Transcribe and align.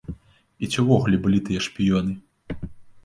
І 0.63 0.69
ці 0.71 0.85
ўвогуле 0.85 1.19
былі 1.25 1.43
тыя 1.49 1.61
шпіёны? 1.67 2.19